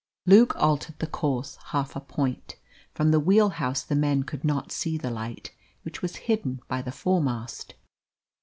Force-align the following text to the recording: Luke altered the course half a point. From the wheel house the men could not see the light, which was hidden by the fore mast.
Luke 0.25 0.55
altered 0.55 0.97
the 0.97 1.05
course 1.05 1.59
half 1.65 1.95
a 1.95 1.99
point. 1.99 2.55
From 2.95 3.11
the 3.11 3.19
wheel 3.19 3.49
house 3.49 3.83
the 3.83 3.93
men 3.95 4.23
could 4.23 4.43
not 4.43 4.71
see 4.71 4.97
the 4.97 5.11
light, 5.11 5.51
which 5.83 6.01
was 6.01 6.15
hidden 6.25 6.59
by 6.67 6.81
the 6.81 6.91
fore 6.91 7.21
mast. 7.21 7.75